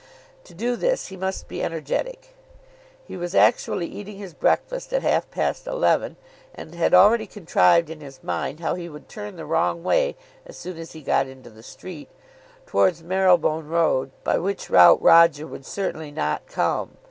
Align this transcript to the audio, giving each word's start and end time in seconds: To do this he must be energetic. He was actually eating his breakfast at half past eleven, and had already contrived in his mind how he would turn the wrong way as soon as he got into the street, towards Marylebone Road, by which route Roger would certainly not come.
To 0.45 0.55
do 0.55 0.75
this 0.75 1.09
he 1.09 1.15
must 1.15 1.47
be 1.47 1.61
energetic. 1.63 2.29
He 3.07 3.15
was 3.15 3.35
actually 3.35 3.85
eating 3.85 4.17
his 4.17 4.33
breakfast 4.33 4.91
at 4.93 5.03
half 5.03 5.29
past 5.29 5.67
eleven, 5.67 6.15
and 6.55 6.73
had 6.73 6.95
already 6.95 7.27
contrived 7.27 7.87
in 7.91 8.01
his 8.01 8.23
mind 8.23 8.61
how 8.61 8.73
he 8.73 8.89
would 8.89 9.07
turn 9.07 9.35
the 9.35 9.45
wrong 9.45 9.83
way 9.83 10.15
as 10.43 10.57
soon 10.57 10.79
as 10.79 10.93
he 10.93 11.03
got 11.03 11.27
into 11.27 11.51
the 11.51 11.61
street, 11.61 12.09
towards 12.65 13.03
Marylebone 13.03 13.67
Road, 13.67 14.09
by 14.23 14.39
which 14.39 14.71
route 14.71 14.99
Roger 15.03 15.45
would 15.45 15.67
certainly 15.67 16.09
not 16.09 16.47
come. 16.47 16.97